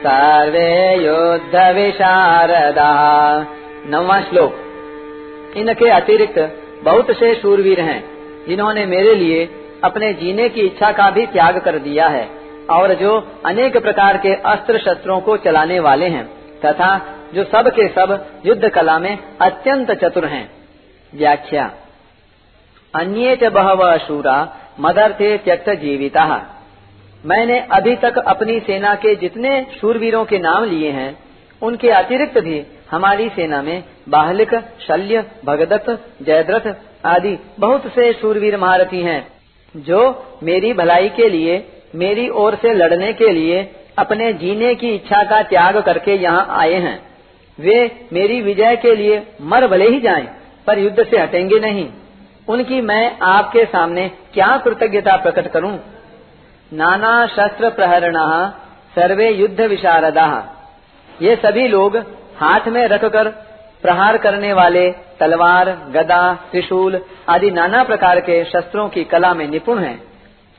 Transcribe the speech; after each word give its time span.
सर्वे 0.00 0.96
युद्धविशारदा। 1.04 2.90
नवा 3.86 4.20
श्लोक। 4.20 4.54
इनके 5.56 5.88
अतिरिक्त 5.88 6.58
बहुत 6.84 7.10
से 7.10 7.34
शूरवीर 7.34 7.80
हैं, 7.80 8.04
जिन्होंने 8.48 8.86
मेरे 8.86 9.14
लिए 9.14 9.48
अपने 9.84 10.12
जीने 10.12 10.48
की 10.48 10.60
इच्छा 10.60 10.92
का 10.92 11.10
भी 11.10 11.26
त्याग 11.26 11.58
कर 11.58 11.78
दिया 11.78 12.06
है, 12.06 12.28
और 12.70 12.94
जो 12.94 13.28
अनेक 13.46 13.76
प्रकार 13.76 14.16
के 14.16 14.34
अस्त्र 14.34 14.78
शस्त्रों 14.78 15.20
को 15.20 15.36
चलाने 15.36 15.80
वाले 15.80 16.06
हैं, 16.06 16.24
तथा 16.64 17.00
जो 17.34 17.44
सब 17.44 17.68
के 17.68 17.88
सब 17.88 18.26
युद्ध 18.46 18.68
कला 18.68 18.98
में 18.98 19.18
अत्यंत 19.40 19.90
चतुर 19.90 20.26
हैं। 20.26 20.50
व्याख्या। 21.14 21.70
अन्य 22.94 23.50
बहव 23.50 23.98
शूरा 23.98 24.56
मदर्थे 24.80 25.38
त्यक्त 25.38 25.70
जीविता। 25.70 26.50
मैंने 27.26 27.60
अभी 27.60 27.96
तक 27.96 28.18
अपनी 28.18 28.60
सेना 28.60 28.94
के 28.94 29.14
जितने 29.14 29.66
शूरवीरों 29.80 30.24
के 30.24 30.38
नाम 30.38 30.64
लिए 30.64 30.90
हैं, 30.90 31.18
उनके 31.62 31.90
अतिरिक्त 31.90 32.38
भी 32.38 32.66
हमारी 32.90 33.28
सेना 33.28 33.62
में 33.62 33.84
बाहलिक, 34.08 34.54
शल्य, 34.88 35.24
भगदत्त, 35.44 36.08
जयद्रथ 36.22 36.74
आदि 37.04 37.38
बहुत 37.60 37.86
से 37.86 38.12
शूरवीर 38.12 38.56
महारथी 38.56 39.02
हैं, 39.02 39.28
जो 39.76 40.24
मेरी 40.42 40.72
भलाई 40.72 41.08
के 41.08 41.28
लिए, 41.28 41.68
मेरी 41.94 42.28
ओर 42.28 42.54
से 42.54 42.74
लड़ने 42.74 43.12
के 43.12 43.28
लिए 43.28 43.74
अपने 43.98 44.32
जीने 44.32 44.74
की 44.74 44.90
इच्छा 44.90 45.24
का 45.24 45.42
त्याग 45.42 45.78
करके 45.78 46.14
यहाँ 46.14 46.46
आए 46.50 46.74
हैं। 46.74 47.13
वे 47.58 47.78
मेरी 48.12 48.40
विजय 48.42 48.76
के 48.76 48.94
लिए 48.96 49.22
मर 49.42 49.66
भले 49.66 49.88
ही 49.88 50.00
जाएँ, 50.00 50.26
पर 50.66 50.78
युद्ध 50.78 51.04
से 51.04 51.18
हटेंगे 51.18 51.58
नहीं 51.60 51.88
उनकी 52.48 52.80
मैं 52.80 53.18
आपके 53.24 53.64
सामने 53.64 54.08
क्या 54.34 54.56
कृतज्ञता 54.56 55.16
प्रकट 55.16 55.50
करूँ? 55.52 55.78
नाना 56.72 57.14
शस्त्र 57.26 57.70
प्रहरण 57.70 58.16
सर्वे 58.96 59.30
युद्ध 59.30 59.60
विशारदा 59.60 60.26
ये 61.08 61.34
सभी 61.36 61.66
लोग 61.68 61.96
हाथ 62.36 62.68
में 62.68 62.86
रखकर 62.88 63.28
प्रहार 63.82 64.16
करने 64.18 64.52
वाले 64.52 64.90
तलवार 65.20 65.70
गदा 65.94 66.22
त्रिशूल 66.50 67.00
आदि 67.28 67.50
नाना 67.50 67.82
प्रकार 67.84 68.20
के 68.20 68.42
शस्त्रों 68.44 68.88
की 68.88 69.04
कला 69.04 69.32
में 69.34 69.46
निपुण 69.48 69.78
हैं 69.78 69.98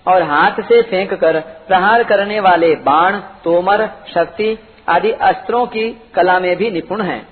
और 0.05 0.23
हाथ 0.23 0.61
से 0.61 0.81
फेंक 0.81 1.14
कर 1.14 1.39
प्रहार 1.67 2.03
करने 2.03 2.39
वाले 2.39 2.73
बाण 2.86 3.17
तोमर 3.44 3.86
शक्ति 4.14 4.58
आदि 4.89 5.11
अस्त्रों 5.11 5.66
की 5.66 6.02
कला 6.16 6.39
में 6.39 6.55
भी 6.55 6.72
निपुण 6.72 7.02
हैं। 7.02 7.28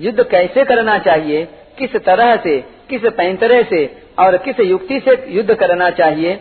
युद्ध 0.00 0.22
कैसे 0.22 0.64
करना 0.64 0.98
चाहिए, 0.98 1.44
किस 1.78 1.96
तरह 1.96 2.36
से, 2.36 2.64
किस 2.88 3.00
पैंतरे 3.02 3.62
से 3.64 4.02
और 4.18 4.36
किस 4.36 4.60
युक्ति 4.60 5.00
से 5.00 5.24
युद्ध 5.28 5.54
करना 5.54 5.90
चाहिए, 5.90 6.36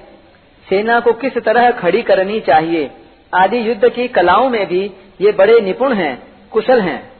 सेना 0.69 0.99
को 0.99 1.13
किस 1.13 1.37
तरह 1.37 1.71
खड़ी 1.71 2.01
करनी 2.01 2.39
चाहिए, 2.39 2.91
आदि 3.33 3.69
युद्ध 3.69 3.89
की 3.89 4.07
कलाओं 4.07 4.49
में 4.49 4.67
भी 4.67 4.91
ये 5.21 5.31
बड़े 5.31 5.59
निपुण 5.61 5.93
हैं, 5.93 6.23
कुशल 6.51 6.81
हैं। 6.81 7.12